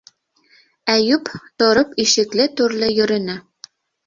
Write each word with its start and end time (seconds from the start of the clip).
-Әйүп 0.93 1.29
тороп 1.63 1.93
ишекле-түрле 2.05 2.91
йөрөнө. 2.97 3.39